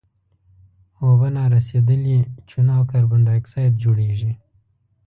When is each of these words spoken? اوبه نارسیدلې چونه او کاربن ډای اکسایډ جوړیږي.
اوبه 1.03 1.27
نارسیدلې 1.37 2.19
چونه 2.49 2.71
او 2.77 2.83
کاربن 2.91 3.21
ډای 3.27 3.39
اکسایډ 3.41 3.73
جوړیږي. 3.83 4.31